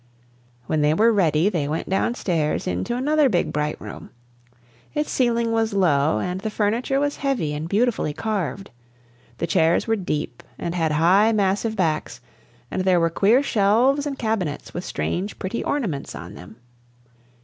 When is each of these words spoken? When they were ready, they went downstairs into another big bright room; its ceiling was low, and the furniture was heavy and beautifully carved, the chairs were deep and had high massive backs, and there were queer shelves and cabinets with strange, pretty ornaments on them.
When 0.65 0.81
they 0.81 0.95
were 0.95 1.13
ready, 1.13 1.47
they 1.47 1.67
went 1.67 1.87
downstairs 1.87 2.65
into 2.65 2.95
another 2.95 3.29
big 3.29 3.53
bright 3.53 3.79
room; 3.79 4.09
its 4.95 5.11
ceiling 5.11 5.51
was 5.51 5.73
low, 5.75 6.17
and 6.19 6.41
the 6.41 6.49
furniture 6.49 6.99
was 6.99 7.17
heavy 7.17 7.53
and 7.53 7.69
beautifully 7.69 8.11
carved, 8.11 8.71
the 9.37 9.45
chairs 9.45 9.85
were 9.85 9.95
deep 9.95 10.41
and 10.57 10.73
had 10.73 10.93
high 10.93 11.31
massive 11.33 11.75
backs, 11.75 12.19
and 12.71 12.81
there 12.83 12.99
were 12.99 13.11
queer 13.11 13.43
shelves 13.43 14.07
and 14.07 14.17
cabinets 14.17 14.73
with 14.73 14.83
strange, 14.83 15.37
pretty 15.37 15.63
ornaments 15.63 16.15
on 16.15 16.33
them. 16.33 16.55